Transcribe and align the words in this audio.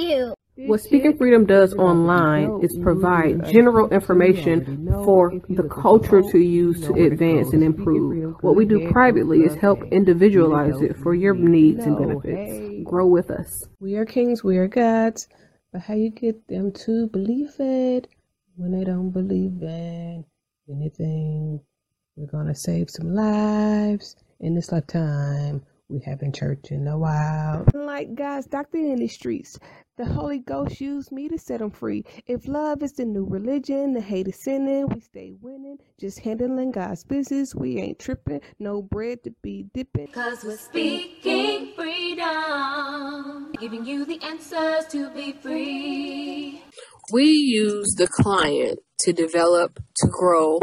you. 0.00 0.34
What 0.56 0.80
Speaking 0.80 1.16
Freedom 1.16 1.46
does 1.46 1.72
online 1.74 2.62
is 2.62 2.76
provide 2.82 3.46
general 3.46 3.88
information 3.88 4.86
for 5.04 5.32
the 5.48 5.62
culture 5.62 6.20
to 6.20 6.38
use 6.38 6.80
to 6.82 6.92
advance 6.92 7.52
and 7.52 7.62
improve. 7.62 8.36
What 8.42 8.56
we 8.56 8.66
do 8.66 8.90
privately 8.90 9.40
is 9.40 9.54
help 9.54 9.82
individualize 9.90 10.82
it 10.82 10.98
for 10.98 11.14
your 11.14 11.34
needs 11.34 11.86
and 11.86 11.96
benefits. 11.96 12.84
Grow 12.84 13.06
with 13.06 13.30
us. 13.30 13.64
We 13.78 13.94
are 13.96 14.04
kings, 14.04 14.44
we 14.44 14.58
are 14.58 14.68
gods, 14.68 15.28
but 15.72 15.82
how 15.82 15.94
you 15.94 16.10
get 16.10 16.46
them 16.48 16.72
to 16.84 17.06
believe 17.06 17.54
it 17.58 18.08
when 18.56 18.72
they 18.72 18.84
don't 18.84 19.10
believe 19.10 19.62
in 19.62 20.24
anything? 20.68 21.60
We're 22.16 22.26
gonna 22.26 22.54
save 22.54 22.90
some 22.90 23.14
lives 23.14 24.16
in 24.40 24.54
this 24.54 24.72
lifetime. 24.72 25.62
We 25.88 26.00
haven't 26.00 26.36
church 26.36 26.70
in 26.70 26.86
a 26.86 26.98
while. 26.98 27.64
Like 27.74 28.14
guys, 28.14 28.46
doctor 28.46 28.78
in 28.78 28.96
the 28.96 29.08
streets, 29.08 29.58
the 30.00 30.06
Holy 30.06 30.38
Ghost 30.38 30.80
used 30.80 31.12
me 31.12 31.28
to 31.28 31.36
set 31.36 31.58
them 31.58 31.70
free. 31.70 32.06
If 32.26 32.48
love 32.48 32.82
is 32.82 32.92
the 32.92 33.04
new 33.04 33.26
religion, 33.26 33.92
the 33.92 34.00
hate 34.00 34.28
is 34.28 34.42
sinning, 34.42 34.88
we 34.88 35.00
stay 35.00 35.34
winning. 35.42 35.76
Just 35.98 36.20
handling 36.20 36.70
God's 36.70 37.04
business, 37.04 37.54
we 37.54 37.76
ain't 37.76 37.98
tripping. 37.98 38.40
No 38.58 38.80
bread 38.80 39.22
to 39.24 39.30
be 39.42 39.66
dipping. 39.74 40.06
Cause 40.06 40.42
we're 40.42 40.56
speaking 40.56 41.72
freedom, 41.76 43.52
giving 43.60 43.84
you 43.84 44.06
the 44.06 44.18
answers 44.22 44.86
to 44.90 45.10
be 45.10 45.32
free. 45.32 46.62
We 47.12 47.24
use 47.24 47.94
the 47.94 48.06
client 48.06 48.78
to 49.00 49.12
develop, 49.12 49.80
to 49.96 50.08
grow, 50.08 50.60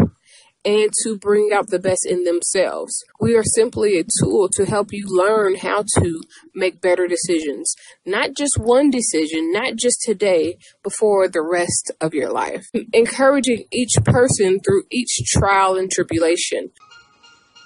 and 0.68 0.92
to 1.02 1.18
bring 1.18 1.52
out 1.54 1.68
the 1.70 1.80
best 1.80 2.06
in 2.06 2.26
themselves. 2.26 3.02
We 3.22 3.38
are 3.38 3.44
simply 3.44 3.98
a 3.98 4.04
tool 4.22 4.50
to 4.56 4.66
help 4.66 4.90
you 4.92 5.06
learn 5.08 5.56
how 5.56 5.86
to 5.98 6.22
make 6.54 6.82
better 6.82 7.08
decisions. 7.08 7.74
Not 8.06 8.32
just 8.36 8.58
one 8.60 8.92
decision, 8.92 9.54
not 9.54 9.78
just 9.78 10.02
today, 10.02 10.58
but 10.84 10.92
for 10.92 11.30
the 11.30 11.42
rest 11.42 11.92
of 12.02 12.14
your 12.14 12.34
life. 12.34 12.66
Encouraging 12.94 13.64
each 13.72 13.94
person 14.04 14.60
through 14.60 14.84
each 14.92 15.22
trial 15.28 15.78
and 15.78 15.90
tribulation. 15.90 16.72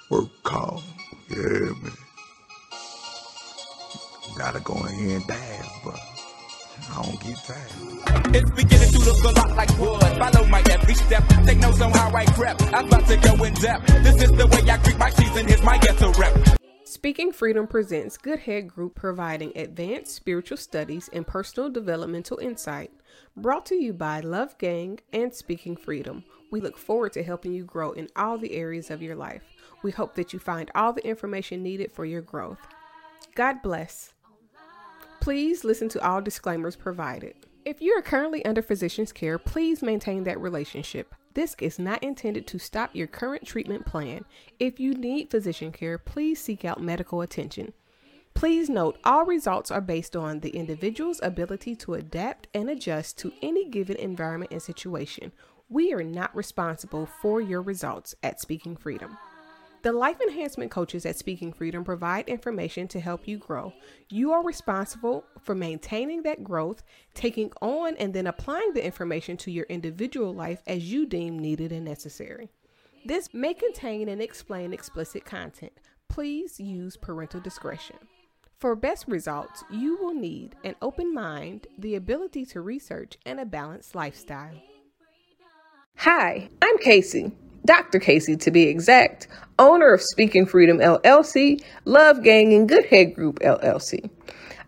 Work 0.08 0.28
call. 0.44 0.84
Yeah, 1.28 1.38
man. 1.38 1.92
Gotta 4.38 4.60
go 4.60 4.74
here 4.74 5.16
and 5.16 5.26
dance, 5.26 5.68
but 5.84 5.98
I 6.90 7.02
don't 7.02 7.20
get 7.20 7.36
tired. 7.44 8.34
It's 8.34 8.50
beginning 8.50 8.90
to 8.90 8.98
look 8.98 9.24
a 9.24 9.40
lot 9.40 9.56
like 9.56 9.78
wood. 9.78 10.00
Follow 10.18 10.46
my 10.46 10.62
every 10.70 10.94
step. 10.94 11.24
Take 11.44 11.58
notes 11.58 11.80
on 11.80 11.92
how 11.92 12.14
I 12.14 12.24
crept. 12.26 12.62
I'm 12.72 12.86
about 12.86 13.06
to 13.08 13.16
go 13.16 13.42
in 13.44 13.54
depth. 13.54 13.86
This 14.02 14.22
is 14.22 14.30
the 14.32 14.46
way 14.46 14.70
I 14.70 14.76
greet 14.82 14.98
my 14.98 15.10
season. 15.10 15.46
Here's 15.46 15.62
my 15.62 15.78
ghetto 15.78 16.12
rep. 16.14 16.58
Speaking 16.84 17.32
Freedom 17.32 17.66
presents 17.66 18.16
Good 18.16 18.40
Head 18.40 18.68
Group 18.68 18.94
providing 18.94 19.52
advanced 19.56 20.14
spiritual 20.14 20.56
studies 20.56 21.08
and 21.12 21.26
personal 21.26 21.70
developmental 21.70 22.38
insight. 22.38 22.90
Brought 23.36 23.66
to 23.66 23.74
you 23.74 23.92
by 23.92 24.20
Love 24.20 24.58
Gang 24.58 25.00
and 25.12 25.34
Speaking 25.34 25.76
Freedom. 25.76 26.24
We 26.50 26.60
look 26.60 26.76
forward 26.76 27.12
to 27.14 27.22
helping 27.22 27.54
you 27.54 27.64
grow 27.64 27.92
in 27.92 28.08
all 28.14 28.36
the 28.36 28.54
areas 28.54 28.90
of 28.90 29.02
your 29.02 29.16
life. 29.16 29.42
We 29.82 29.90
hope 29.90 30.14
that 30.16 30.32
you 30.32 30.38
find 30.38 30.70
all 30.74 30.92
the 30.92 31.06
information 31.06 31.62
needed 31.62 31.92
for 31.92 32.04
your 32.04 32.20
growth. 32.20 32.60
God 33.34 33.62
bless. 33.62 34.12
Please 35.22 35.62
listen 35.62 35.88
to 35.88 36.04
all 36.04 36.20
disclaimers 36.20 36.74
provided. 36.74 37.36
If 37.64 37.80
you 37.80 37.92
are 37.92 38.02
currently 38.02 38.44
under 38.44 38.60
physician's 38.60 39.12
care, 39.12 39.38
please 39.38 39.80
maintain 39.80 40.24
that 40.24 40.40
relationship. 40.40 41.14
This 41.34 41.54
is 41.60 41.78
not 41.78 42.02
intended 42.02 42.44
to 42.48 42.58
stop 42.58 42.90
your 42.92 43.06
current 43.06 43.46
treatment 43.46 43.86
plan. 43.86 44.24
If 44.58 44.80
you 44.80 44.94
need 44.94 45.30
physician 45.30 45.70
care, 45.70 45.96
please 45.96 46.40
seek 46.40 46.64
out 46.64 46.82
medical 46.82 47.20
attention. 47.20 47.72
Please 48.34 48.68
note 48.68 48.98
all 49.04 49.24
results 49.24 49.70
are 49.70 49.80
based 49.80 50.16
on 50.16 50.40
the 50.40 50.56
individual's 50.56 51.20
ability 51.22 51.76
to 51.76 51.94
adapt 51.94 52.48
and 52.52 52.68
adjust 52.68 53.16
to 53.18 53.32
any 53.42 53.68
given 53.68 53.98
environment 53.98 54.50
and 54.50 54.60
situation. 54.60 55.30
We 55.68 55.92
are 55.92 56.02
not 56.02 56.34
responsible 56.34 57.08
for 57.20 57.40
your 57.40 57.62
results 57.62 58.16
at 58.24 58.40
Speaking 58.40 58.74
Freedom. 58.74 59.16
The 59.82 59.92
life 59.92 60.20
enhancement 60.20 60.70
coaches 60.70 61.04
at 61.04 61.16
Speaking 61.16 61.52
Freedom 61.52 61.82
provide 61.82 62.28
information 62.28 62.86
to 62.88 63.00
help 63.00 63.26
you 63.26 63.36
grow. 63.36 63.72
You 64.08 64.32
are 64.32 64.44
responsible 64.44 65.24
for 65.40 65.56
maintaining 65.56 66.22
that 66.22 66.44
growth, 66.44 66.84
taking 67.14 67.50
on 67.60 67.96
and 67.96 68.14
then 68.14 68.28
applying 68.28 68.74
the 68.74 68.84
information 68.84 69.36
to 69.38 69.50
your 69.50 69.66
individual 69.68 70.32
life 70.32 70.62
as 70.68 70.92
you 70.92 71.04
deem 71.04 71.36
needed 71.36 71.72
and 71.72 71.84
necessary. 71.84 72.48
This 73.04 73.34
may 73.34 73.54
contain 73.54 74.08
and 74.08 74.22
explain 74.22 74.72
explicit 74.72 75.24
content. 75.24 75.72
Please 76.08 76.60
use 76.60 76.96
parental 76.96 77.40
discretion. 77.40 77.96
For 78.58 78.76
best 78.76 79.08
results, 79.08 79.64
you 79.68 79.96
will 79.96 80.14
need 80.14 80.54
an 80.62 80.76
open 80.80 81.12
mind, 81.12 81.66
the 81.76 81.96
ability 81.96 82.46
to 82.46 82.60
research, 82.60 83.18
and 83.26 83.40
a 83.40 83.44
balanced 83.44 83.96
lifestyle. 83.96 84.54
Hi, 85.96 86.48
I'm 86.62 86.78
Casey. 86.78 87.32
Dr. 87.64 88.00
Casey 88.00 88.36
to 88.36 88.50
be 88.50 88.64
exact, 88.64 89.28
owner 89.58 89.92
of 89.92 90.02
Speaking 90.02 90.46
Freedom 90.46 90.78
LLC, 90.78 91.62
Love 91.84 92.22
Gang, 92.22 92.52
and 92.52 92.68
Good 92.68 92.86
Head 92.86 93.14
Group 93.14 93.38
LLC. 93.40 94.10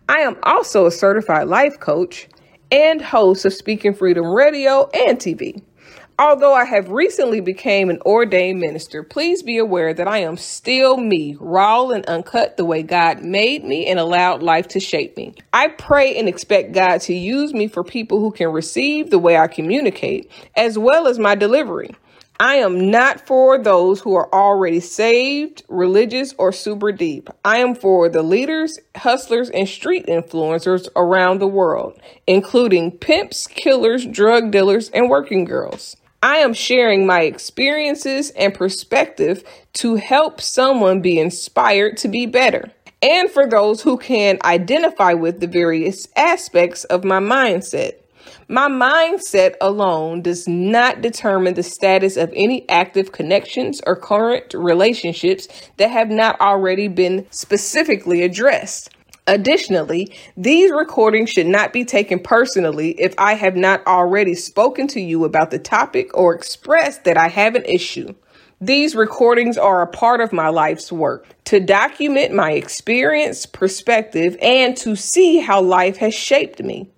I 0.07 0.19
am 0.19 0.37
also 0.43 0.85
a 0.85 0.91
certified 0.91 1.47
life 1.47 1.79
coach 1.79 2.27
and 2.71 3.01
host 3.01 3.45
of 3.45 3.53
Speaking 3.53 3.93
Freedom 3.93 4.25
Radio 4.25 4.89
and 4.93 5.17
TV. 5.17 5.61
Although 6.17 6.53
I 6.53 6.63
have 6.63 6.89
recently 6.89 7.41
became 7.41 7.89
an 7.89 7.99
ordained 8.05 8.61
minister, 8.61 9.03
please 9.03 9.43
be 9.43 9.57
aware 9.57 9.93
that 9.93 10.07
I 10.07 10.19
am 10.19 10.37
still 10.37 10.95
me, 10.95 11.35
raw 11.41 11.89
and 11.89 12.05
uncut 12.05 12.55
the 12.55 12.63
way 12.63 12.83
God 12.83 13.21
made 13.21 13.65
me 13.65 13.87
and 13.87 13.99
allowed 13.99 14.41
life 14.41 14.69
to 14.69 14.79
shape 14.79 15.17
me. 15.17 15.35
I 15.51 15.67
pray 15.67 16.17
and 16.17 16.29
expect 16.29 16.71
God 16.71 17.01
to 17.01 17.13
use 17.13 17.53
me 17.53 17.67
for 17.67 17.83
people 17.83 18.21
who 18.21 18.31
can 18.31 18.47
receive 18.53 19.09
the 19.09 19.19
way 19.19 19.35
I 19.35 19.47
communicate, 19.47 20.31
as 20.55 20.77
well 20.77 21.09
as 21.09 21.19
my 21.19 21.35
delivery. 21.35 21.93
I 22.39 22.55
am 22.55 22.91
not 22.91 23.25
for 23.25 23.57
those 23.57 24.01
who 24.01 24.13
are 24.15 24.33
already 24.33 24.81
saved, 24.81 25.63
religious, 25.69 26.33
or 26.37 26.51
super 26.51 26.91
deep. 26.91 27.29
I 27.45 27.59
am 27.59 27.75
for 27.75 28.09
the 28.09 28.23
leaders, 28.23 28.77
hustlers, 28.97 29.49
and 29.49 29.69
street 29.69 30.07
influencers 30.07 30.89
around 30.97 31.39
the 31.39 31.47
world, 31.47 31.97
including 32.27 32.91
pimps, 32.91 33.47
killers, 33.47 34.05
drug 34.05 34.51
dealers, 34.51 34.89
and 34.89 35.09
working 35.09 35.45
girls. 35.45 35.95
I 36.21 36.37
am 36.37 36.53
sharing 36.53 37.05
my 37.05 37.21
experiences 37.21 38.31
and 38.31 38.53
perspective 38.53 39.43
to 39.73 39.95
help 39.95 40.41
someone 40.41 41.01
be 41.01 41.17
inspired 41.17 41.95
to 41.97 42.09
be 42.09 42.25
better. 42.25 42.69
And 43.01 43.29
for 43.29 43.47
those 43.47 43.83
who 43.83 43.97
can 43.97 44.39
identify 44.43 45.13
with 45.13 45.39
the 45.39 45.47
various 45.47 46.07
aspects 46.17 46.83
of 46.85 47.05
my 47.05 47.19
mindset. 47.19 47.93
My 48.47 48.69
mindset 48.69 49.55
alone 49.59 50.21
does 50.21 50.47
not 50.47 51.01
determine 51.01 51.55
the 51.55 51.63
status 51.63 52.15
of 52.15 52.31
any 52.35 52.69
active 52.69 53.11
connections 53.11 53.81
or 53.87 53.95
current 53.95 54.53
relationships 54.53 55.47
that 55.77 55.89
have 55.89 56.11
not 56.11 56.39
already 56.39 56.87
been 56.87 57.25
specifically 57.31 58.21
addressed. 58.21 58.91
Additionally, 59.25 60.13
these 60.37 60.69
recordings 60.69 61.31
should 61.31 61.47
not 61.47 61.73
be 61.73 61.83
taken 61.83 62.19
personally 62.19 62.91
if 62.99 63.15
I 63.17 63.33
have 63.33 63.55
not 63.55 63.85
already 63.87 64.35
spoken 64.35 64.85
to 64.89 65.01
you 65.01 65.25
about 65.25 65.49
the 65.49 65.57
topic 65.57 66.15
or 66.15 66.35
expressed 66.35 67.03
that 67.05 67.17
I 67.17 67.29
have 67.29 67.55
an 67.55 67.65
issue. 67.65 68.13
These 68.61 68.95
recordings 68.95 69.57
are 69.57 69.81
a 69.81 69.87
part 69.87 70.21
of 70.21 70.31
my 70.31 70.49
life's 70.49 70.91
work 70.91 71.27
to 71.45 71.59
document 71.59 72.31
my 72.31 72.51
experience, 72.51 73.47
perspective, 73.47 74.37
and 74.39 74.77
to 74.77 74.95
see 74.95 75.39
how 75.39 75.61
life 75.61 75.97
has 75.97 76.13
shaped 76.13 76.61
me. 76.61 76.91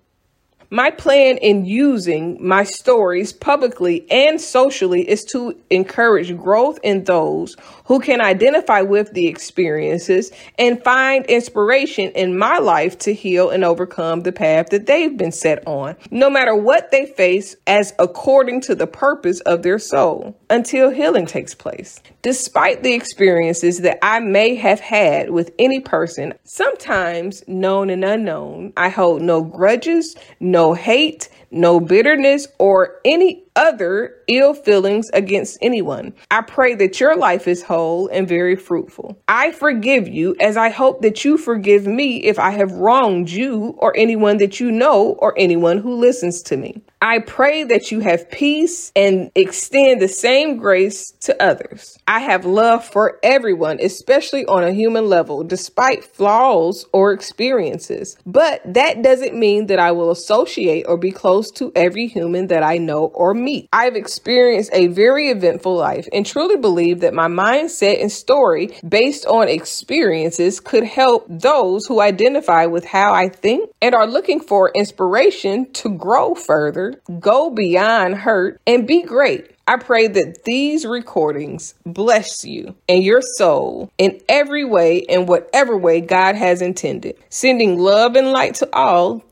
My 0.70 0.90
plan 0.90 1.38
in 1.38 1.64
using 1.64 2.36
my 2.46 2.64
stories 2.64 3.32
publicly 3.32 4.04
and 4.10 4.38
socially 4.38 5.08
is 5.08 5.24
to 5.26 5.58
encourage 5.70 6.36
growth 6.36 6.78
in 6.82 7.04
those 7.04 7.56
who 7.86 8.00
can 8.00 8.20
identify 8.20 8.82
with 8.82 9.14
the 9.14 9.28
experiences 9.28 10.30
and 10.58 10.84
find 10.84 11.24
inspiration 11.24 12.10
in 12.10 12.36
my 12.36 12.58
life 12.58 12.98
to 12.98 13.14
heal 13.14 13.48
and 13.48 13.64
overcome 13.64 14.20
the 14.20 14.32
path 14.32 14.68
that 14.68 14.84
they've 14.84 15.16
been 15.16 15.32
set 15.32 15.66
on, 15.66 15.96
no 16.10 16.28
matter 16.28 16.54
what 16.54 16.90
they 16.90 17.06
face, 17.06 17.56
as 17.66 17.94
according 17.98 18.60
to 18.60 18.74
the 18.74 18.86
purpose 18.86 19.40
of 19.40 19.62
their 19.62 19.78
soul, 19.78 20.38
until 20.50 20.90
healing 20.90 21.24
takes 21.24 21.54
place. 21.54 22.02
Despite 22.20 22.82
the 22.82 22.92
experiences 22.92 23.80
that 23.80 24.04
I 24.04 24.20
may 24.20 24.54
have 24.56 24.80
had 24.80 25.30
with 25.30 25.50
any 25.58 25.80
person, 25.80 26.34
sometimes 26.44 27.42
known 27.48 27.88
and 27.88 28.04
unknown, 28.04 28.74
I 28.76 28.90
hold 28.90 29.22
no 29.22 29.42
grudges, 29.42 30.14
no 30.40 30.57
hate, 30.74 31.28
no 31.50 31.80
bitterness, 31.80 32.48
or 32.58 33.00
any 33.04 33.44
other 33.56 34.17
ill 34.28 34.54
feelings 34.54 35.10
against 35.12 35.58
anyone. 35.60 36.14
I 36.30 36.42
pray 36.42 36.74
that 36.76 37.00
your 37.00 37.16
life 37.16 37.48
is 37.48 37.62
whole 37.62 38.08
and 38.08 38.28
very 38.28 38.54
fruitful. 38.54 39.20
I 39.26 39.52
forgive 39.52 40.06
you 40.06 40.36
as 40.40 40.56
I 40.56 40.68
hope 40.68 41.02
that 41.02 41.24
you 41.24 41.36
forgive 41.36 41.86
me 41.86 42.18
if 42.24 42.38
I 42.38 42.50
have 42.50 42.72
wronged 42.72 43.30
you 43.30 43.74
or 43.78 43.96
anyone 43.96 44.36
that 44.36 44.60
you 44.60 44.70
know 44.70 45.16
or 45.18 45.34
anyone 45.36 45.78
who 45.78 45.94
listens 45.94 46.42
to 46.44 46.56
me. 46.56 46.80
I 47.00 47.20
pray 47.20 47.62
that 47.62 47.92
you 47.92 48.00
have 48.00 48.28
peace 48.28 48.90
and 48.96 49.30
extend 49.36 50.02
the 50.02 50.08
same 50.08 50.56
grace 50.56 51.12
to 51.20 51.40
others. 51.40 51.96
I 52.08 52.18
have 52.18 52.44
love 52.44 52.84
for 52.84 53.20
everyone, 53.22 53.78
especially 53.80 54.44
on 54.46 54.64
a 54.64 54.72
human 54.72 55.08
level, 55.08 55.44
despite 55.44 56.04
flaws 56.04 56.86
or 56.92 57.12
experiences. 57.12 58.16
But 58.26 58.62
that 58.74 59.02
doesn't 59.02 59.38
mean 59.38 59.66
that 59.66 59.78
I 59.78 59.92
will 59.92 60.10
associate 60.10 60.86
or 60.88 60.96
be 60.96 61.12
close 61.12 61.52
to 61.52 61.70
every 61.76 62.08
human 62.08 62.48
that 62.48 62.64
I 62.64 62.78
know 62.78 63.06
or 63.14 63.32
meet. 63.32 63.68
I've 63.72 63.94
experienced 63.94 64.17
a 64.26 64.86
very 64.88 65.28
eventful 65.28 65.76
life 65.76 66.08
and 66.12 66.24
truly 66.24 66.56
believe 66.56 67.00
that 67.00 67.14
my 67.14 67.28
mindset 67.28 68.00
and 68.00 68.10
story 68.10 68.76
based 68.86 69.26
on 69.26 69.48
experiences 69.48 70.60
could 70.60 70.84
help 70.84 71.26
those 71.28 71.86
who 71.86 72.00
identify 72.00 72.66
with 72.66 72.84
how 72.84 73.12
I 73.12 73.28
think 73.28 73.70
and 73.80 73.94
are 73.94 74.06
looking 74.06 74.40
for 74.40 74.70
inspiration 74.74 75.72
to 75.74 75.90
grow 75.90 76.34
further, 76.34 77.00
go 77.18 77.50
beyond 77.50 78.16
hurt, 78.16 78.60
and 78.66 78.86
be 78.86 79.02
great. 79.02 79.50
I 79.68 79.76
pray 79.76 80.08
that 80.08 80.44
these 80.44 80.86
recordings 80.86 81.74
bless 81.84 82.42
you 82.42 82.74
and 82.88 83.04
your 83.04 83.20
soul 83.20 83.90
in 83.98 84.18
every 84.26 84.64
way, 84.64 84.98
in 84.98 85.26
whatever 85.26 85.76
way 85.76 86.00
God 86.00 86.36
has 86.36 86.62
intended, 86.62 87.18
sending 87.28 87.78
love 87.78 88.16
and 88.16 88.32
light 88.32 88.54
to 88.56 88.68
all. 88.72 89.22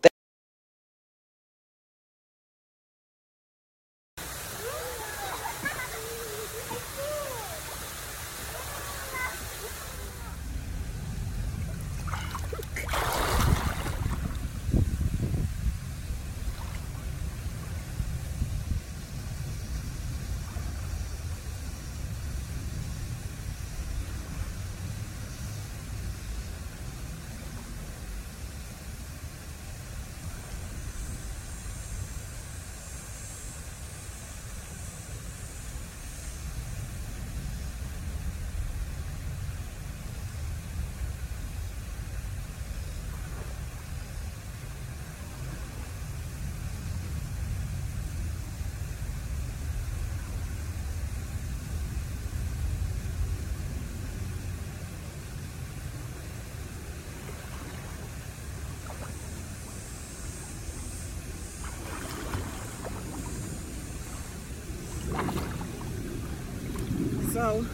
So, 67.46 67.64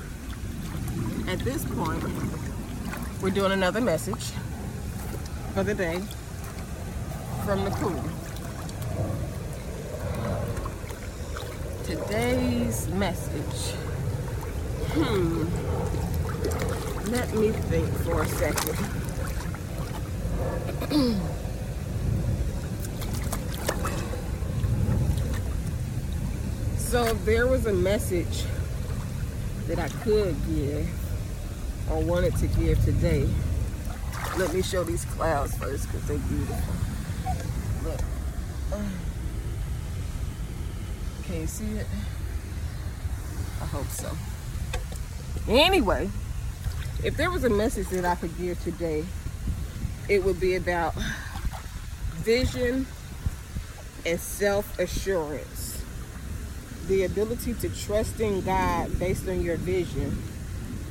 at 1.28 1.38
this 1.38 1.64
point, 1.64 2.04
we're 3.22 3.30
doing 3.30 3.52
another 3.52 3.80
message 3.80 4.32
for 5.54 5.62
the 5.62 5.74
day 5.74 5.98
from 7.46 7.64
the 7.64 7.70
pool. 7.70 8.04
Today's 11.84 12.86
message. 12.88 13.74
Hmm. 14.92 15.46
Let 17.10 17.32
me 17.34 17.52
think 17.52 17.88
for 18.00 18.24
a 18.24 18.28
second. 18.28 18.76
so, 26.76 27.14
there 27.24 27.46
was 27.46 27.64
a 27.64 27.72
message 27.72 28.44
that 29.66 29.78
I 29.78 29.88
could 29.88 30.36
give 30.48 30.88
or 31.90 32.00
wanted 32.02 32.36
to 32.36 32.46
give 32.48 32.82
today. 32.84 33.28
Let 34.36 34.52
me 34.52 34.62
show 34.62 34.84
these 34.84 35.04
clouds 35.04 35.56
first 35.56 35.86
because 35.86 36.06
they're 36.08 36.18
beautiful. 36.18 36.74
Look. 37.84 38.00
Can 41.24 41.40
you 41.40 41.46
see 41.46 41.76
it? 41.76 41.86
I 43.60 43.64
hope 43.66 43.88
so. 43.88 44.10
Anyway, 45.48 46.10
if 47.04 47.16
there 47.16 47.30
was 47.30 47.44
a 47.44 47.50
message 47.50 47.88
that 47.88 48.04
I 48.04 48.14
could 48.16 48.36
give 48.38 48.62
today, 48.62 49.04
it 50.08 50.24
would 50.24 50.40
be 50.40 50.56
about 50.56 50.94
vision 52.22 52.86
and 54.04 54.20
self-assurance 54.20 55.61
the 56.88 57.04
ability 57.04 57.54
to 57.54 57.68
trust 57.68 58.20
in 58.20 58.40
God 58.42 58.98
based 58.98 59.28
on 59.28 59.42
your 59.42 59.56
vision 59.56 60.22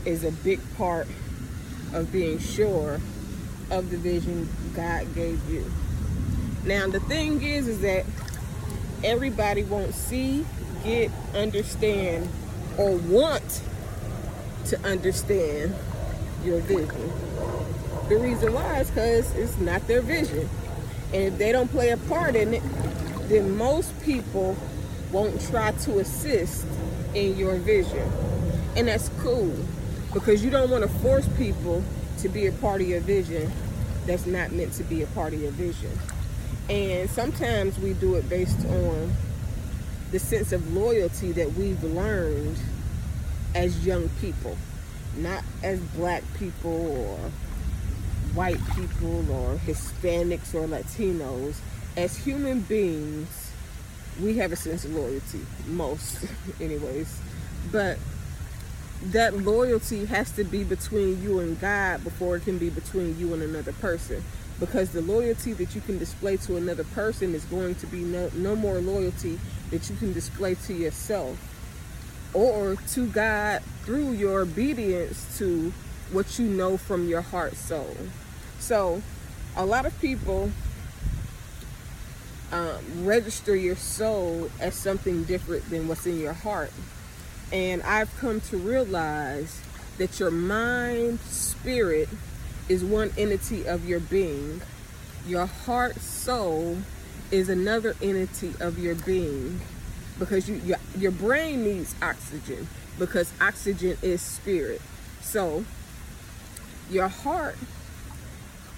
is 0.05 0.23
a 0.23 0.31
big 0.31 0.59
part 0.77 1.07
of 1.93 2.11
being 2.11 2.39
sure 2.39 2.99
of 3.69 3.89
the 3.89 3.97
vision 3.97 4.49
God 4.73 5.13
gave 5.13 5.41
you. 5.49 5.65
Now 6.65 6.87
the 6.87 6.99
thing 7.01 7.41
is 7.41 7.67
is 7.67 7.81
that 7.81 8.05
everybody 9.03 9.63
won't 9.63 9.93
see, 9.93 10.45
get, 10.83 11.11
understand, 11.35 12.29
or 12.77 12.95
want 12.97 13.61
to 14.65 14.79
understand 14.85 15.75
your 16.43 16.59
vision. 16.61 17.11
The 18.09 18.17
reason 18.17 18.53
why 18.53 18.79
is 18.79 18.89
because 18.89 19.33
it's 19.35 19.57
not 19.57 19.87
their 19.87 20.01
vision. 20.01 20.49
And 21.13 21.23
if 21.23 21.37
they 21.37 21.51
don't 21.51 21.69
play 21.69 21.89
a 21.89 21.97
part 21.97 22.35
in 22.35 22.53
it, 22.53 22.63
then 23.27 23.57
most 23.57 23.99
people 24.01 24.55
won't 25.11 25.39
try 25.49 25.71
to 25.71 25.99
assist 25.99 26.65
in 27.13 27.37
your 27.37 27.55
vision. 27.57 28.11
And 28.75 28.87
that's 28.87 29.09
cool 29.19 29.53
because 30.13 30.43
you 30.43 30.49
don't 30.49 30.69
want 30.69 30.83
to 30.83 30.89
force 30.99 31.27
people 31.37 31.83
to 32.19 32.29
be 32.29 32.47
a 32.47 32.51
part 32.53 32.81
of 32.81 32.87
your 32.87 33.01
vision 33.01 33.51
that's 34.05 34.25
not 34.25 34.51
meant 34.51 34.73
to 34.73 34.83
be 34.83 35.01
a 35.03 35.07
part 35.07 35.33
of 35.33 35.41
your 35.41 35.51
vision. 35.51 35.91
And 36.69 37.09
sometimes 37.09 37.77
we 37.79 37.93
do 37.93 38.15
it 38.15 38.29
based 38.29 38.65
on 38.65 39.11
the 40.11 40.19
sense 40.19 40.51
of 40.51 40.73
loyalty 40.73 41.31
that 41.33 41.53
we've 41.53 41.83
learned 41.83 42.57
as 43.55 43.85
young 43.85 44.09
people, 44.21 44.57
not 45.17 45.43
as 45.63 45.79
black 45.79 46.23
people 46.37 46.97
or 46.97 47.17
white 48.33 48.59
people 48.75 49.29
or 49.31 49.55
Hispanics 49.57 50.53
or 50.53 50.67
Latinos. 50.67 51.55
As 51.97 52.15
human 52.15 52.61
beings, 52.61 53.40
we 54.19 54.37
have 54.37 54.51
a 54.51 54.55
sense 54.55 54.85
of 54.85 54.93
loyalty, 54.93 55.41
most, 55.67 56.25
anyways. 56.61 57.19
But 57.71 57.97
that 59.05 59.37
loyalty 59.37 60.05
has 60.05 60.31
to 60.31 60.43
be 60.43 60.63
between 60.63 61.21
you 61.21 61.39
and 61.39 61.59
God 61.59 62.03
before 62.03 62.35
it 62.35 62.43
can 62.43 62.57
be 62.57 62.69
between 62.69 63.17
you 63.17 63.33
and 63.33 63.41
another 63.41 63.73
person. 63.73 64.23
Because 64.59 64.91
the 64.91 65.01
loyalty 65.01 65.53
that 65.53 65.73
you 65.73 65.81
can 65.81 65.97
display 65.97 66.37
to 66.37 66.55
another 66.55 66.83
person 66.83 67.33
is 67.33 67.45
going 67.45 67.75
to 67.75 67.87
be 67.87 68.01
no, 68.01 68.29
no 68.35 68.55
more 68.55 68.79
loyalty 68.79 69.39
that 69.71 69.89
you 69.89 69.95
can 69.95 70.13
display 70.13 70.55
to 70.55 70.73
yourself 70.73 71.37
or 72.33 72.75
to 72.93 73.07
God 73.07 73.63
through 73.83 74.11
your 74.11 74.41
obedience 74.41 75.37
to 75.39 75.73
what 76.11 76.37
you 76.37 76.45
know 76.45 76.77
from 76.77 77.07
your 77.07 77.21
heart 77.21 77.55
soul. 77.55 77.97
So, 78.59 79.01
a 79.55 79.65
lot 79.65 79.85
of 79.85 79.99
people 79.99 80.51
um, 82.51 83.05
register 83.05 83.55
your 83.55 83.75
soul 83.75 84.49
as 84.59 84.75
something 84.75 85.23
different 85.23 85.69
than 85.69 85.87
what's 85.87 86.05
in 86.05 86.19
your 86.19 86.33
heart. 86.33 86.71
And 87.51 87.81
I've 87.83 88.15
come 88.17 88.41
to 88.41 88.57
realize 88.57 89.61
that 89.97 90.19
your 90.19 90.31
mind, 90.31 91.19
spirit 91.21 92.09
is 92.69 92.83
one 92.83 93.11
entity 93.17 93.67
of 93.67 93.87
your 93.87 93.99
being. 93.99 94.61
Your 95.27 95.45
heart, 95.45 95.95
soul 95.97 96.77
is 97.29 97.49
another 97.49 97.95
entity 98.01 98.53
of 98.59 98.77
your 98.79 98.95
being 98.95 99.61
because 100.19 100.49
you, 100.49 100.55
your, 100.65 100.77
your 100.97 101.11
brain 101.11 101.63
needs 101.63 101.95
oxygen 102.01 102.67
because 102.99 103.31
oxygen 103.41 103.97
is 104.01 104.21
spirit. 104.21 104.81
So 105.21 105.65
your 106.89 107.07
heart 107.07 107.55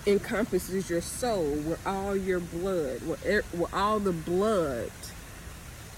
encompasses 0.05 0.89
your 0.89 1.01
soul, 1.01 1.55
where 1.55 1.77
all 1.86 2.15
your 2.15 2.39
blood, 2.39 3.01
where, 3.03 3.17
er- 3.39 3.45
where 3.53 3.74
all 3.74 4.00
the 4.00 4.12
blood 4.12 4.91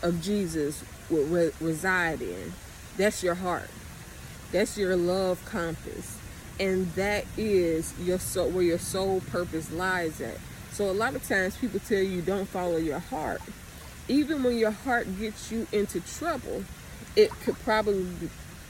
of 0.02 0.22
Jesus 0.22 0.84
will 1.10 1.26
re- 1.26 1.52
reside 1.60 2.22
in. 2.22 2.54
That's 2.98 3.24
your 3.24 3.36
heart. 3.36 3.70
That's 4.52 4.78
your 4.78 4.96
love 4.96 5.44
compass. 5.46 6.18
And 6.60 6.88
that 6.94 7.26
is 7.36 7.94
your 8.00 8.20
soul 8.20 8.50
where 8.50 8.64
your 8.64 8.80
soul 8.80 9.22
purpose 9.22 9.72
lies 9.72 10.22
at. 10.22 10.38
So 10.72 10.90
a 10.90 10.94
lot 10.94 11.16
of 11.16 11.28
times 11.28 11.58
people 11.58 11.80
tell 11.80 12.02
you 12.02 12.22
don't 12.22 12.48
follow 12.48 12.78
your 12.78 13.00
heart. 13.00 13.42
Even 14.08 14.44
when 14.44 14.58
your 14.58 14.72
heart 14.72 15.08
gets 15.20 15.52
you 15.52 15.68
into 15.72 16.00
trouble, 16.02 16.64
it 17.16 17.32
could 17.42 17.58
probably 17.64 18.04
be, 18.04 18.30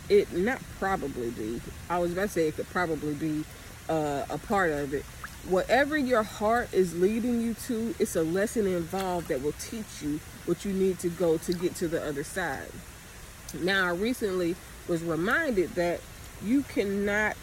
it 0.10 0.32
not 0.34 0.62
probably 0.80 1.30
be. 1.32 1.62
I 1.89 2.00
was 2.00 2.13
about 2.13 2.24
to 2.24 2.30
say 2.30 2.48
it 2.48 2.56
could 2.56 2.70
probably 2.70 3.13
be 3.15 3.44
uh, 3.89 4.25
a 4.30 4.38
part 4.38 4.72
of 4.72 4.94
it. 4.94 5.04
Whatever 5.50 5.96
your 5.96 6.24
heart 6.24 6.74
is 6.74 7.00
leading 7.00 7.40
you 7.40 7.54
to, 7.66 7.94
it's 8.00 8.16
a 8.16 8.24
lesson 8.24 8.66
involved 8.66 9.28
that 9.28 9.44
will 9.44 9.54
teach 9.54 10.02
you 10.02 10.20
what 10.46 10.66
you 10.66 10.74
need 10.74 10.98
to 11.00 11.10
go 11.10 11.38
to 11.38 11.54
get 11.54 11.75
to 11.75 11.88
the 11.88 12.04
other 12.04 12.24
side. 12.24 12.72
Now, 13.62 13.86
I 13.86 13.92
recently 13.92 14.56
was 14.88 15.04
reminded 15.04 15.75
that 15.75 16.02
you 16.44 16.64
cannot 16.64 17.38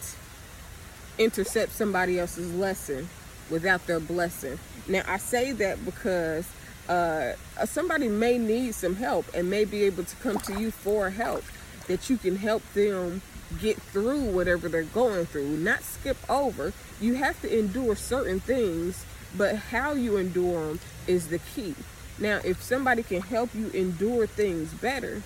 intercept 1.17 1.71
somebody 1.71 2.19
else's 2.19 2.53
lesson 2.53 3.07
without 3.49 3.85
their 3.87 3.99
blessing. 3.99 4.59
Now, 4.87 5.03
I 5.07 5.17
say 5.17 5.53
that 5.53 5.83
because 5.85 6.45
uh, 6.89 7.33
somebody 7.65 8.09
may 8.09 8.37
need 8.37 8.75
some 8.75 8.95
help 8.95 9.25
and 9.33 9.49
may 9.49 9.63
be 9.63 9.83
able 9.83 10.03
to 10.03 10.15
come 10.17 10.37
to 10.39 10.59
you 10.59 10.71
for 10.71 11.09
help 11.09 11.43
that 11.87 12.09
you 12.09 12.17
can 12.17 12.35
help 12.35 12.63
them 12.73 13.21
get 13.59 13.81
through 13.81 14.21
whatever 14.21 14.69
they're 14.69 14.83
going 14.83 15.25
through, 15.25 15.57
not 15.57 15.83
skip 15.83 16.17
over. 16.29 16.73
You 16.99 17.15
have 17.15 17.39
to 17.41 17.59
endure 17.59 17.95
certain 17.95 18.39
things, 18.39 19.05
but 19.37 19.55
how 19.55 19.93
you 19.93 20.17
endure 20.17 20.67
them 20.67 20.79
is 21.07 21.27
the 21.27 21.39
key. 21.39 21.75
Now, 22.19 22.39
if 22.43 22.61
somebody 22.61 23.03
can 23.03 23.21
help 23.21 23.53
you 23.55 23.69
endure 23.69 24.27
things 24.27 24.73
better, 24.73 25.21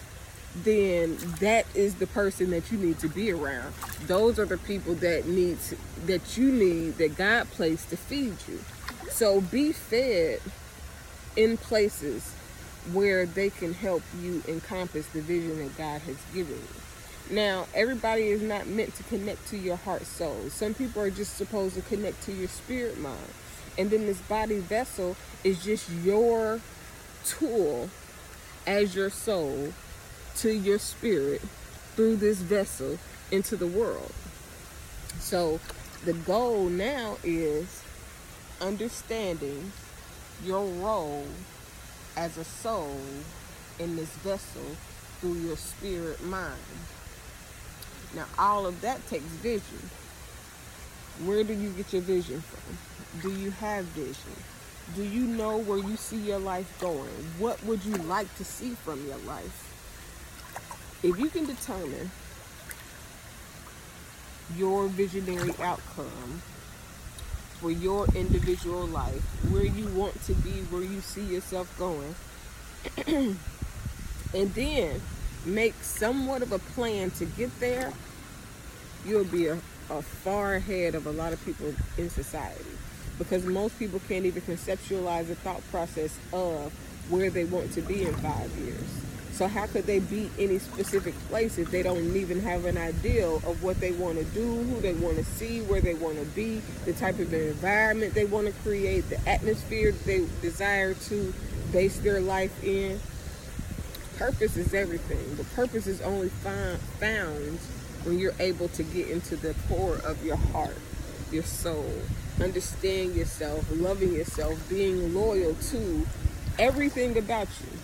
then 0.64 1.18
that 1.40 1.66
is 1.76 1.96
the 1.96 2.08
person 2.08 2.50
that 2.52 2.72
you 2.72 2.78
need 2.78 3.00
to 3.00 3.08
be 3.08 3.32
around. 3.32 3.74
Those 4.08 4.40
are 4.40 4.46
the 4.46 4.58
people 4.58 4.96
that 4.96 5.28
need 5.28 5.60
to, 5.64 5.78
that 6.06 6.38
you 6.38 6.52
need 6.52 6.98
that 6.98 7.16
God 7.16 7.50
placed 7.52 7.90
to 7.90 7.98
feed 7.98 8.36
you. 8.48 8.60
So 9.10 9.42
be 9.42 9.72
fed 9.72 10.40
in 11.36 11.58
places 11.58 12.34
where 12.94 13.26
they 13.26 13.50
can 13.50 13.74
help 13.74 14.02
you 14.22 14.42
encompass 14.48 15.06
the 15.08 15.22
vision 15.22 15.60
that 15.60 15.78
God 15.78 16.02
has 16.02 16.18
given 16.34 16.56
you. 16.56 16.87
Now, 17.30 17.68
everybody 17.74 18.28
is 18.28 18.42
not 18.42 18.68
meant 18.68 18.96
to 18.96 19.04
connect 19.04 19.48
to 19.50 19.58
your 19.58 19.76
heart 19.76 20.06
soul. 20.06 20.50
Some 20.50 20.74
people 20.74 21.02
are 21.02 21.10
just 21.10 21.36
supposed 21.36 21.76
to 21.76 21.82
connect 21.82 22.24
to 22.24 22.32
your 22.32 22.48
spirit 22.48 22.98
mind. 23.00 23.18
And 23.78 23.90
then 23.90 24.06
this 24.06 24.22
body 24.22 24.60
vessel 24.60 25.18
is 25.44 25.62
just 25.62 25.90
your 26.04 26.62
tool 27.26 27.90
as 28.66 28.96
your 28.96 29.10
soul 29.10 29.74
to 30.38 30.52
your 30.52 30.80
spirit 30.80 31.42
through 31.96 32.16
this 32.16 32.40
vessel 32.40 32.98
into 33.32 33.58
the 33.58 33.68
world. 33.68 34.14
So 35.20 35.60
the 36.06 36.14
goal 36.14 36.70
now 36.70 37.18
is 37.24 37.84
understanding 38.62 39.72
your 40.46 40.66
role 40.66 41.26
as 42.16 42.38
a 42.38 42.44
soul 42.46 43.00
in 43.80 43.96
this 43.96 44.10
vessel 44.18 44.64
through 45.20 45.34
your 45.34 45.58
spirit 45.58 46.24
mind. 46.24 46.56
Now, 48.18 48.26
all 48.40 48.66
of 48.66 48.82
that 48.82 49.06
takes 49.08 49.26
vision. 49.26 49.92
Where 51.24 51.44
do 51.44 51.54
you 51.54 51.70
get 51.70 51.94
your 51.94 52.02
vision 52.02 52.42
from? 52.42 53.22
Do 53.22 53.38
you 53.38 53.52
have 53.52 53.86
vision? 53.86 54.34
Do 54.96 55.04
you 55.04 55.22
know 55.22 55.60
where 55.60 55.78
you 55.78 55.96
see 55.98 56.18
your 56.18 56.40
life 56.40 56.76
going? 56.82 57.14
What 57.38 57.64
would 57.64 57.86
you 57.86 57.94
like 57.94 58.36
to 58.38 58.44
see 58.44 58.72
from 58.72 59.06
your 59.06 59.18
life? 59.18 59.64
If 61.04 61.20
you 61.20 61.30
can 61.30 61.46
determine 61.46 62.10
your 64.56 64.88
visionary 64.88 65.54
outcome 65.62 66.42
for 67.62 67.70
your 67.70 68.08
individual 68.16 68.88
life, 68.88 69.22
where 69.52 69.66
you 69.66 69.86
want 69.90 70.20
to 70.24 70.34
be, 70.34 70.62
where 70.72 70.82
you 70.82 71.02
see 71.02 71.22
yourself 71.22 71.72
going, 71.78 72.16
and 74.34 74.56
then 74.56 75.02
make 75.48 75.74
somewhat 75.82 76.42
of 76.42 76.51
a 76.51 76.60
plan 76.60 77.10
to 77.12 77.25
get 77.25 77.58
there, 77.60 77.92
you'll 79.06 79.24
be 79.24 79.48
a, 79.48 79.58
a 79.89 80.01
far 80.01 80.56
ahead 80.56 80.96
of 80.96 81.08
a 81.08 81.12
lot 81.12 81.34
of 81.34 81.44
people 81.46 81.74
in 81.98 82.10
society. 82.10 82.66
Because 83.18 83.46
most 83.46 83.80
people 83.80 84.00
can't 84.08 84.25
even 84.25 84.42
conceptualize 84.44 85.27
the 85.27 85.36
thought 85.36 85.62
process 85.72 86.18
of 86.34 86.72
where 87.10 87.30
they 87.30 87.46
want 87.46 87.72
to 87.74 87.82
be 87.82 88.06
in 88.06 88.13
five 88.16 88.51
years. 88.58 88.84
So 89.32 89.48
how 89.48 89.68
could 89.68 89.86
they 89.86 90.00
be 90.00 90.32
any 90.39 90.58
specific 90.58 91.13
place 91.30 91.60
if 91.60 91.70
they 91.70 91.84
don't 91.84 92.16
even 92.16 92.42
have 92.42 92.66
an 92.66 92.75
idea 92.75 93.27
of 93.30 93.62
what 93.62 93.80
they 93.80 93.92
want 93.92 94.18
to 94.18 94.24
do, 94.25 94.63
who 94.63 94.82
they 94.82 94.94
want 94.94 95.18
to 95.18 95.24
see, 95.24 95.62
where 95.62 95.80
they 95.80 95.94
want 95.94 96.18
to 96.18 96.25
be, 96.25 96.60
the 96.86 96.94
type 96.94 97.20
of 97.20 97.32
environment 97.32 98.16
they 98.16 98.25
want 98.25 98.48
to 98.48 98.54
create, 98.63 99.08
the 99.10 99.30
atmosphere 99.30 99.92
they 99.92 100.25
desire 100.42 100.96
to 100.96 101.34
base 101.72 102.00
their 102.00 102.20
life 102.20 102.63
in? 102.63 103.00
Purpose 104.18 104.58
is 104.58 104.74
everything. 104.74 105.36
The 105.36 105.44
purpose 105.44 105.86
is 105.86 106.02
only 106.02 106.30
found 106.30 107.60
when 108.04 108.18
you're 108.18 108.34
able 108.40 108.68
to 108.70 108.82
get 108.82 109.10
into 109.10 109.36
the 109.36 109.54
core 109.68 109.98
of 109.98 110.26
your 110.26 110.38
heart, 110.38 110.78
your 111.32 111.44
soul, 111.44 111.94
understand 112.42 113.16
yourself, 113.16 113.64
loving 113.72 114.14
yourself, 114.14 114.58
being 114.70 115.14
loyal 115.14 115.54
to 115.70 116.08
everything 116.58 117.16
about 117.16 117.48
you. 117.62 117.78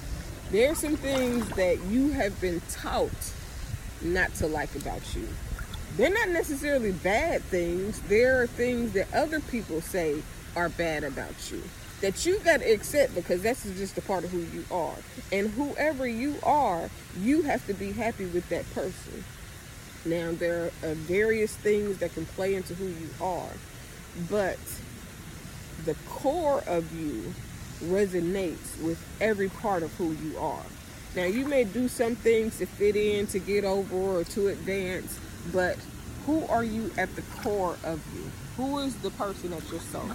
There 0.50 0.72
are 0.72 0.76
some 0.76 0.96
things 0.96 1.48
that 1.50 1.80
you 1.86 2.10
have 2.12 2.40
been 2.42 2.62
taught 2.72 3.34
not 4.02 4.34
to 4.36 4.48
like 4.48 4.74
about 4.76 5.16
you. 5.16 5.28
They're 5.98 6.10
not 6.10 6.30
necessarily 6.30 6.94
bad 6.94 7.44
things. 7.44 8.02
There 8.02 8.42
are 8.42 8.48
things 8.48 8.94
that 8.94 9.14
other 9.14 9.40
people 9.40 9.82
say 9.82 10.24
are 10.56 10.70
bad 10.70 11.04
about 11.04 11.52
you 11.52 11.62
that 12.02 12.26
you 12.26 12.40
got 12.40 12.60
to 12.60 12.72
accept 12.72 13.16
because 13.16 13.42
that's 13.42 13.64
just 13.64 13.98
a 13.98 14.02
part 14.02 14.24
of 14.24 14.32
who 14.32 14.40
you 14.40 14.66
are. 14.72 14.96
And 15.32 15.50
whoever 15.52 16.08
you 16.08 16.36
are, 16.44 16.90
you 17.20 17.44
have 17.44 17.66
to 17.68 17.74
be 17.74 17.92
happy 17.92 18.26
with 18.26 18.50
that 18.50 18.72
person. 18.74 19.24
Now, 20.06 20.34
there 20.34 20.72
are 20.84 20.94
various 20.94 21.56
things 21.56 22.00
that 22.00 22.14
can 22.14 22.26
play 22.26 22.56
into 22.56 22.74
who 22.74 22.88
you 22.88 23.10
are, 23.22 23.52
but 24.30 24.60
the 25.86 25.96
core 26.10 26.64
of 26.68 26.94
you 26.94 27.34
resonates 27.86 28.82
with 28.82 29.02
every 29.22 29.50
part 29.50 29.82
of 29.82 29.94
who 29.94 30.12
you 30.12 30.38
are. 30.38 30.64
Now, 31.16 31.26
you 31.26 31.46
may 31.46 31.64
do 31.64 31.88
some 31.88 32.16
things 32.16 32.58
to 32.58 32.66
fit 32.66 32.96
in, 32.96 33.28
to 33.28 33.40
get 33.40 33.64
over, 33.64 33.96
or 33.96 34.24
to 34.24 34.48
advance, 34.50 35.18
but 35.54 35.78
who 36.26 36.46
are 36.48 36.64
you 36.64 36.92
at 36.98 37.16
the 37.16 37.22
core 37.42 37.78
of 37.84 38.02
you? 38.14 38.30
Who 38.58 38.80
is 38.80 38.96
the 38.98 39.12
person 39.12 39.54
at 39.54 39.70
your 39.70 39.80
soul? 39.80 40.10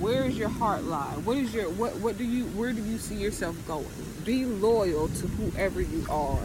Where 0.00 0.24
is 0.24 0.38
your 0.38 0.48
heart 0.48 0.84
lie? 0.84 1.14
What 1.24 1.36
is 1.36 1.52
your 1.52 1.68
what 1.68 1.94
what 1.96 2.16
do 2.16 2.24
you 2.24 2.44
where 2.46 2.72
do 2.72 2.82
you 2.82 2.96
see 2.96 3.16
yourself 3.16 3.54
going? 3.66 3.86
Be 4.24 4.46
loyal 4.46 5.08
to 5.08 5.26
whoever 5.26 5.82
you 5.82 6.06
are, 6.08 6.40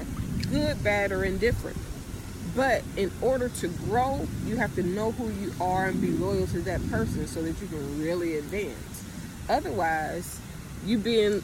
good, 0.51 0.83
bad, 0.83 1.13
or 1.13 1.23
indifferent. 1.23 1.77
But 2.53 2.83
in 2.97 3.11
order 3.21 3.47
to 3.47 3.67
grow, 3.69 4.27
you 4.45 4.57
have 4.57 4.75
to 4.75 4.83
know 4.83 5.11
who 5.11 5.29
you 5.29 5.53
are 5.61 5.85
and 5.85 6.01
be 6.01 6.11
loyal 6.11 6.47
to 6.47 6.59
that 6.63 6.85
person 6.91 7.27
so 7.27 7.41
that 7.43 7.61
you 7.61 7.67
can 7.67 8.01
really 8.03 8.37
advance. 8.37 9.05
Otherwise, 9.47 10.41
you 10.85 10.97
being 10.97 11.41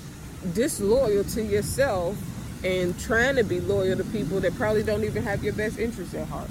disloyal 0.53 1.23
to 1.23 1.41
yourself 1.41 2.17
and 2.65 2.99
trying 2.99 3.37
to 3.37 3.43
be 3.45 3.61
loyal 3.61 3.95
to 3.95 4.03
people 4.03 4.41
that 4.41 4.53
probably 4.55 4.83
don't 4.83 5.05
even 5.05 5.23
have 5.23 5.45
your 5.45 5.53
best 5.53 5.79
interest 5.79 6.13
at 6.13 6.27
heart. 6.27 6.49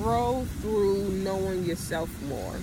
Grow 0.00 0.46
through 0.60 1.08
knowing 1.08 1.64
yourself 1.64 2.08
more. 2.22 2.54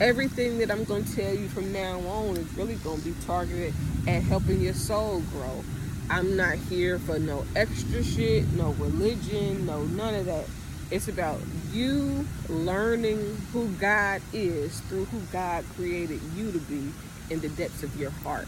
Everything 0.00 0.58
that 0.58 0.70
I'm 0.70 0.84
going 0.84 1.02
to 1.04 1.16
tell 1.16 1.34
you 1.34 1.48
from 1.48 1.72
now 1.72 1.98
on 1.98 2.36
is 2.36 2.56
really 2.56 2.76
going 2.76 3.00
to 3.00 3.04
be 3.04 3.14
targeted 3.26 3.74
at 4.06 4.22
helping 4.22 4.60
your 4.60 4.72
soul 4.72 5.22
grow. 5.32 5.64
I'm 6.08 6.36
not 6.36 6.54
here 6.54 7.00
for 7.00 7.18
no 7.18 7.44
extra 7.56 8.04
shit, 8.04 8.46
no 8.52 8.70
religion, 8.74 9.66
no 9.66 9.82
none 9.82 10.14
of 10.14 10.26
that. 10.26 10.44
It's 10.92 11.08
about 11.08 11.40
you 11.72 12.24
learning 12.48 13.38
who 13.52 13.68
God 13.72 14.22
is 14.32 14.78
through 14.82 15.06
who 15.06 15.18
God 15.32 15.64
created 15.74 16.20
you 16.36 16.52
to 16.52 16.58
be 16.60 16.92
in 17.30 17.40
the 17.40 17.48
depths 17.48 17.82
of 17.82 17.98
your 17.98 18.10
heart. 18.10 18.46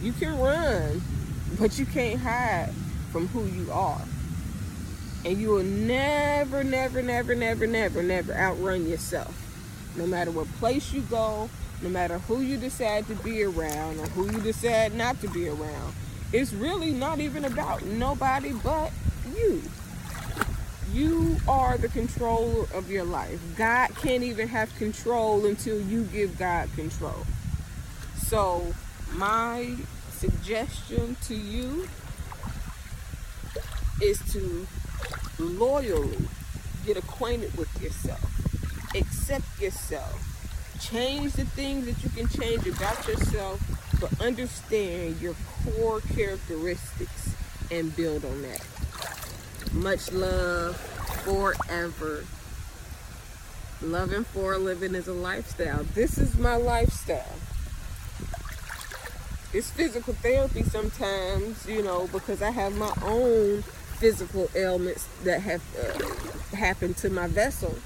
You 0.00 0.12
can 0.14 0.38
run, 0.38 1.02
but 1.60 1.78
you 1.78 1.84
can't 1.84 2.18
hide 2.18 2.72
from 3.12 3.28
who 3.28 3.44
you 3.44 3.70
are. 3.70 4.00
And 5.26 5.38
you 5.38 5.50
will 5.50 5.64
never, 5.64 6.64
never, 6.64 7.02
never, 7.02 7.34
never, 7.34 7.66
never, 7.66 8.02
never 8.02 8.32
outrun 8.32 8.88
yourself. 8.88 9.45
No 9.96 10.06
matter 10.06 10.30
what 10.30 10.46
place 10.54 10.92
you 10.92 11.02
go, 11.02 11.48
no 11.82 11.88
matter 11.88 12.18
who 12.18 12.40
you 12.40 12.56
decide 12.56 13.06
to 13.08 13.14
be 13.16 13.42
around 13.42 13.98
or 14.00 14.06
who 14.08 14.30
you 14.30 14.40
decide 14.40 14.94
not 14.94 15.20
to 15.20 15.28
be 15.28 15.48
around, 15.48 15.94
it's 16.32 16.52
really 16.52 16.90
not 16.92 17.20
even 17.20 17.44
about 17.44 17.84
nobody 17.84 18.52
but 18.52 18.92
you 19.36 19.62
You 20.92 21.36
are 21.48 21.76
the 21.76 21.88
controller 21.88 22.66
of 22.72 22.90
your 22.90 23.04
life. 23.04 23.40
God 23.56 23.94
can't 23.96 24.22
even 24.22 24.48
have 24.48 24.74
control 24.76 25.44
until 25.46 25.80
you 25.80 26.04
give 26.04 26.38
God 26.38 26.68
control. 26.76 27.26
So, 28.18 28.74
my 29.12 29.76
suggestion 30.10 31.16
to 31.24 31.34
you 31.34 31.88
is 34.00 34.20
to 34.32 34.66
loyally 35.38 36.16
get 36.86 36.96
acquainted 36.96 37.56
with 37.56 37.82
yourself, 37.82 38.35
accept 39.26 39.60
yourself, 39.60 40.78
change 40.80 41.32
the 41.32 41.44
things 41.44 41.84
that 41.86 42.00
you 42.04 42.10
can 42.10 42.28
change 42.28 42.64
about 42.64 43.08
yourself, 43.08 43.60
but 44.00 44.20
understand 44.20 45.20
your 45.20 45.34
core 45.64 46.00
characteristics 46.00 47.34
and 47.72 47.94
build 47.96 48.24
on 48.24 48.42
that. 48.42 48.64
Much 49.72 50.12
love 50.12 50.76
forever. 51.24 52.24
Loving 53.82 54.22
for 54.22 54.52
a 54.52 54.58
living 54.58 54.94
is 54.94 55.08
a 55.08 55.12
lifestyle. 55.12 55.82
This 55.82 56.18
is 56.18 56.38
my 56.38 56.54
lifestyle. 56.54 57.40
It's 59.52 59.72
physical 59.72 60.14
therapy 60.14 60.62
sometimes, 60.62 61.66
you 61.66 61.82
know, 61.82 62.08
because 62.12 62.42
I 62.42 62.50
have 62.50 62.76
my 62.76 62.92
own 63.02 63.62
physical 63.98 64.48
ailments 64.54 65.08
that 65.24 65.40
have 65.40 65.62
uh, 65.76 66.56
happened 66.56 66.96
to 66.98 67.10
my 67.10 67.26
vessel. 67.26 67.76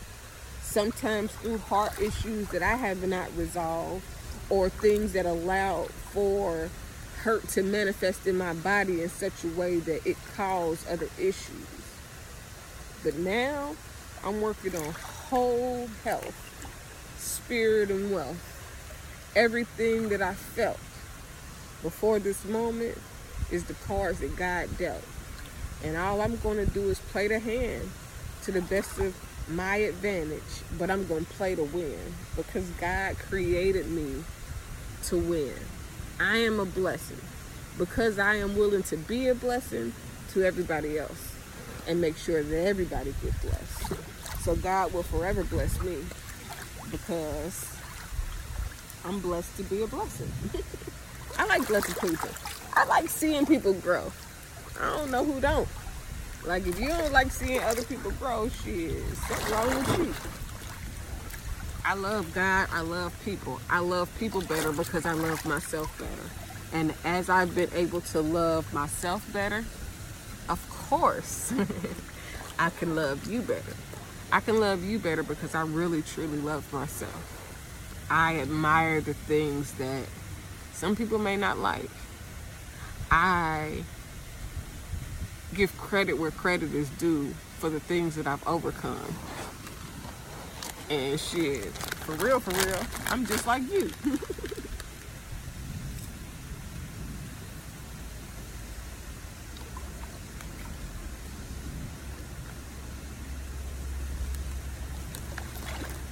Sometimes 0.70 1.32
through 1.32 1.58
heart 1.58 2.00
issues 2.00 2.48
that 2.50 2.62
I 2.62 2.76
have 2.76 3.04
not 3.08 3.36
resolved, 3.36 4.04
or 4.48 4.68
things 4.68 5.14
that 5.14 5.26
allow 5.26 5.86
for 6.12 6.70
hurt 7.22 7.48
to 7.48 7.64
manifest 7.64 8.24
in 8.24 8.38
my 8.38 8.52
body 8.54 9.02
in 9.02 9.08
such 9.08 9.42
a 9.42 9.48
way 9.48 9.78
that 9.80 10.06
it 10.06 10.16
caused 10.36 10.86
other 10.88 11.08
issues. 11.18 11.66
But 13.02 13.16
now 13.16 13.74
I'm 14.24 14.40
working 14.40 14.76
on 14.76 14.92
whole 14.92 15.88
health, 16.04 16.36
spirit, 17.18 17.90
and 17.90 18.12
wealth. 18.12 18.38
Everything 19.34 20.08
that 20.10 20.22
I 20.22 20.34
felt 20.34 20.78
before 21.82 22.20
this 22.20 22.44
moment 22.44 22.96
is 23.50 23.64
the 23.64 23.74
cards 23.74 24.20
that 24.20 24.36
God 24.36 24.78
dealt. 24.78 25.02
And 25.82 25.96
all 25.96 26.20
I'm 26.20 26.36
going 26.36 26.64
to 26.64 26.72
do 26.72 26.90
is 26.90 27.00
play 27.00 27.26
the 27.26 27.40
hand 27.40 27.90
to 28.44 28.52
the 28.52 28.62
best 28.62 29.00
of 29.00 29.16
my 29.50 29.76
advantage, 29.76 30.42
but 30.78 30.90
I'm 30.90 31.06
going 31.06 31.24
to 31.24 31.32
play 31.32 31.54
to 31.54 31.64
win 31.64 31.98
because 32.36 32.68
God 32.80 33.16
created 33.18 33.88
me 33.90 34.22
to 35.04 35.18
win. 35.18 35.54
I 36.20 36.38
am 36.38 36.60
a 36.60 36.64
blessing 36.64 37.20
because 37.78 38.18
I 38.18 38.36
am 38.36 38.56
willing 38.56 38.82
to 38.84 38.96
be 38.96 39.28
a 39.28 39.34
blessing 39.34 39.92
to 40.32 40.44
everybody 40.44 40.98
else 40.98 41.34
and 41.88 42.00
make 42.00 42.16
sure 42.16 42.42
that 42.42 42.66
everybody 42.66 43.14
gets 43.22 43.38
blessed. 43.38 44.42
So 44.42 44.54
God 44.56 44.92
will 44.92 45.02
forever 45.02 45.44
bless 45.44 45.80
me 45.82 45.98
because 46.90 47.76
I'm 49.04 49.20
blessed 49.20 49.56
to 49.56 49.62
be 49.64 49.82
a 49.82 49.86
blessing. 49.86 50.30
I 51.38 51.46
like 51.46 51.66
blessing 51.66 51.94
people. 52.08 52.28
I 52.74 52.84
like 52.84 53.08
seeing 53.08 53.46
people 53.46 53.72
grow. 53.74 54.12
I 54.80 54.96
don't 54.96 55.10
know 55.10 55.24
who 55.24 55.40
don't. 55.40 55.68
Like 56.44 56.66
if 56.66 56.80
you 56.80 56.88
don't 56.88 57.12
like 57.12 57.30
seeing 57.30 57.62
other 57.62 57.82
people 57.82 58.10
grow, 58.12 58.48
shit, 58.48 59.02
something 59.28 59.52
wrong 59.52 59.68
with 59.68 59.98
you. 59.98 60.14
I 61.84 61.94
love 61.94 62.32
God. 62.34 62.68
I 62.72 62.80
love 62.80 63.14
people. 63.24 63.60
I 63.68 63.80
love 63.80 64.10
people 64.18 64.40
better 64.42 64.72
because 64.72 65.06
I 65.06 65.12
love 65.12 65.44
myself 65.44 65.96
better. 65.98 66.30
And 66.72 66.94
as 67.04 67.28
I've 67.28 67.54
been 67.54 67.70
able 67.74 68.00
to 68.02 68.20
love 68.20 68.72
myself 68.72 69.30
better, 69.32 69.64
of 70.48 70.66
course, 70.70 71.52
I 72.58 72.70
can 72.70 72.94
love 72.94 73.26
you 73.30 73.42
better. 73.42 73.74
I 74.32 74.40
can 74.40 74.60
love 74.60 74.84
you 74.84 74.98
better 74.98 75.22
because 75.22 75.54
I 75.54 75.62
really 75.62 76.02
truly 76.02 76.38
love 76.38 76.72
myself. 76.72 77.36
I 78.10 78.38
admire 78.40 79.00
the 79.00 79.14
things 79.14 79.72
that 79.74 80.04
some 80.72 80.96
people 80.96 81.18
may 81.18 81.36
not 81.36 81.58
like. 81.58 81.90
I 83.10 83.82
give 85.54 85.76
credit 85.78 86.14
where 86.14 86.30
credit 86.30 86.74
is 86.74 86.88
due 86.90 87.34
for 87.58 87.68
the 87.68 87.80
things 87.80 88.14
that 88.16 88.26
I've 88.26 88.46
overcome. 88.46 89.14
And 90.88 91.18
shit, 91.20 91.66
for 91.66 92.12
real, 92.12 92.40
for 92.40 92.50
real, 92.66 92.80
I'm 93.08 93.26
just 93.26 93.46
like 93.46 93.62
you. 93.70 93.90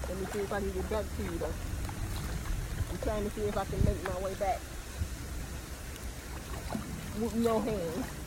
Let 0.09 0.19
me 0.19 0.27
see 0.33 0.39
if 0.41 0.53
I 0.53 0.61
can 0.61 0.73
get 0.73 0.91
back 0.91 1.05
to 1.17 1.23
you 1.23 1.39
though. 1.39 1.53
I'm 2.91 2.99
trying 3.03 3.25
to 3.25 3.31
see 3.31 3.43
if 3.43 3.57
I 3.57 3.65
can 3.65 3.85
make 3.85 4.03
my 4.05 4.21
way 4.21 4.35
back. 4.35 4.61
With 7.21 7.35
no 7.35 7.61
hands. 7.61 8.18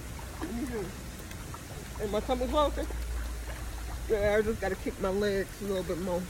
Am 2.02 2.16
I 2.16 2.22
coming 2.22 2.48
closer? 2.48 2.86
Yeah, 4.10 4.36
I 4.38 4.42
just 4.42 4.60
gotta 4.60 4.76
kick 4.76 5.00
my 5.02 5.10
legs 5.10 5.50
a 5.62 5.66
little 5.66 5.84
bit 5.84 6.02
more 6.02 6.22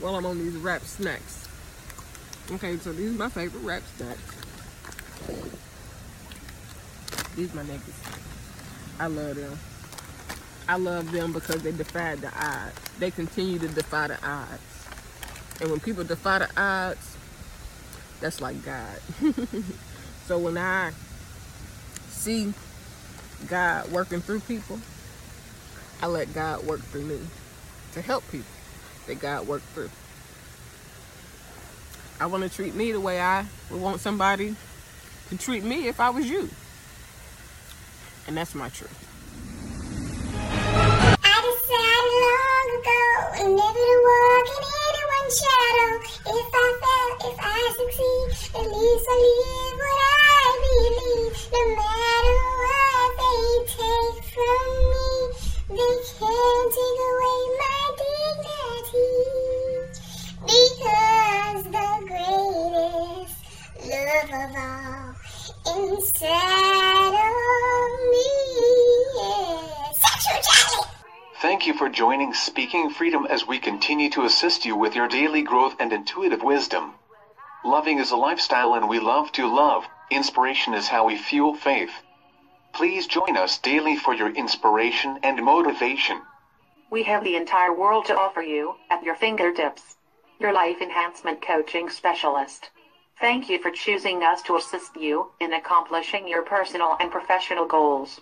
while 0.00 0.16
I'm 0.16 0.26
on 0.26 0.38
these 0.38 0.56
Rap 0.56 0.82
Snacks. 0.82 1.48
Okay, 2.52 2.76
so 2.78 2.92
these 2.92 3.10
are 3.10 3.18
my 3.18 3.28
favorite 3.28 3.62
Rap 3.62 3.82
Snacks. 3.96 4.20
These 7.36 7.54
my 7.54 7.62
niggas. 7.62 8.20
I 8.98 9.06
love 9.06 9.36
them. 9.36 9.58
I 10.68 10.76
love 10.76 11.10
them 11.10 11.32
because 11.32 11.62
they 11.62 11.72
defied 11.72 12.20
the 12.20 12.28
odds. 12.28 12.78
They 12.98 13.10
continue 13.10 13.58
to 13.58 13.68
defy 13.68 14.08
the 14.08 14.24
odds. 14.26 14.62
And 15.60 15.70
when 15.70 15.80
people 15.80 16.04
defy 16.04 16.38
the 16.38 16.48
odds, 16.60 17.16
that's 18.20 18.40
like 18.40 18.64
God. 18.64 18.98
so 20.26 20.38
when 20.38 20.56
I 20.56 20.92
see 22.08 22.52
God 23.48 23.90
working 23.90 24.20
through 24.20 24.40
people, 24.40 24.78
I 26.02 26.06
let 26.06 26.32
God 26.34 26.64
work 26.66 26.80
through 26.80 27.04
me 27.04 27.18
to 27.92 28.02
help 28.02 28.24
people 28.30 28.50
that 29.06 29.20
God 29.20 29.46
worked 29.46 29.66
through. 29.66 29.90
I 32.20 32.26
want 32.26 32.42
to 32.42 32.50
treat 32.50 32.74
me 32.74 32.92
the 32.92 33.00
way 33.00 33.20
I 33.20 33.46
would 33.70 33.80
want 33.80 34.00
somebody 34.00 34.54
to 35.30 35.38
treat 35.38 35.64
me 35.64 35.88
if 35.88 36.00
I 36.00 36.10
was 36.10 36.28
you. 36.28 36.48
And 38.26 38.36
that's 38.36 38.54
my 38.54 38.68
truth. 38.68 39.09
Speaking 72.70 72.90
Freedom 72.90 73.26
as 73.28 73.48
we 73.48 73.58
continue 73.58 74.08
to 74.10 74.22
assist 74.22 74.64
you 74.64 74.76
with 74.76 74.94
your 74.94 75.08
daily 75.08 75.42
growth 75.42 75.74
and 75.80 75.92
intuitive 75.92 76.44
wisdom. 76.44 76.94
Loving 77.64 77.98
is 77.98 78.12
a 78.12 78.16
lifestyle 78.16 78.74
and 78.74 78.88
we 78.88 79.00
love 79.00 79.32
to 79.32 79.52
love. 79.52 79.88
Inspiration 80.08 80.74
is 80.74 80.86
how 80.86 81.04
we 81.04 81.16
fuel 81.16 81.52
faith. 81.52 81.90
Please 82.72 83.08
join 83.08 83.36
us 83.36 83.58
daily 83.58 83.96
for 83.96 84.14
your 84.14 84.30
inspiration 84.30 85.18
and 85.24 85.42
motivation. 85.42 86.22
We 86.92 87.02
have 87.02 87.24
the 87.24 87.34
entire 87.34 87.72
world 87.72 88.04
to 88.04 88.16
offer 88.16 88.40
you 88.40 88.76
at 88.88 89.02
your 89.02 89.16
fingertips. 89.16 89.96
Your 90.38 90.52
life 90.52 90.80
enhancement 90.80 91.42
coaching 91.44 91.90
specialist. 91.90 92.70
Thank 93.20 93.48
you 93.48 93.60
for 93.60 93.72
choosing 93.72 94.22
us 94.22 94.42
to 94.42 94.54
assist 94.54 94.94
you 94.94 95.32
in 95.40 95.54
accomplishing 95.54 96.28
your 96.28 96.42
personal 96.42 96.96
and 97.00 97.10
professional 97.10 97.66
goals. 97.66 98.20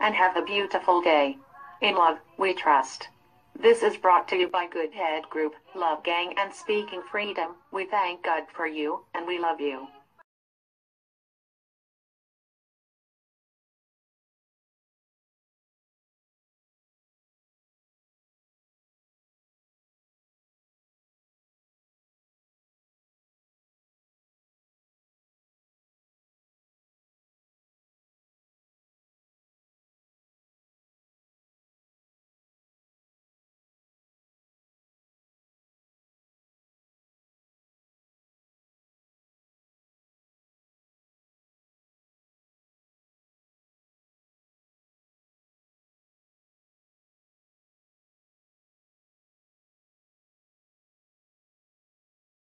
And 0.00 0.14
have 0.14 0.36
a 0.36 0.42
beautiful 0.42 1.00
day. 1.02 1.36
In 1.80 1.96
love, 1.96 2.18
we 2.36 2.54
trust. 2.54 3.08
This 3.60 3.82
is 3.82 3.96
brought 3.96 4.28
to 4.28 4.36
you 4.36 4.46
by 4.46 4.68
Good 4.68 4.94
Head 4.94 5.28
Group, 5.28 5.56
Love 5.74 6.04
Gang, 6.04 6.32
and 6.38 6.54
Speaking 6.54 7.02
Freedom. 7.10 7.56
We 7.72 7.86
thank 7.86 8.22
God 8.22 8.44
for 8.54 8.68
you, 8.68 9.00
and 9.14 9.26
we 9.26 9.40
love 9.40 9.60
you. 9.60 9.88